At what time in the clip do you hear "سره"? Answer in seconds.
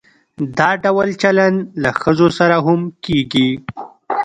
2.39-2.55